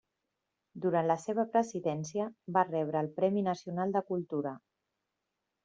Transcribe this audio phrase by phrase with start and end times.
[0.85, 2.25] Durant la seva presidència
[2.57, 4.59] va rebre el Premi Nacional de Cultura.